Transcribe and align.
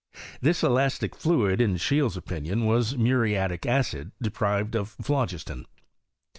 This 0.41 0.63
elastic 0.63 1.15
fluid, 1.15 1.61
in 1.61 1.75
Scheele's 1.75 2.17
opinion, 2.17 2.65
was 2.65 2.97
muriatic 2.97 3.67
acid 3.67 4.11
de 4.19 4.31
prived 4.31 4.73
of 4.73 4.95
phlogiston. 4.99 5.67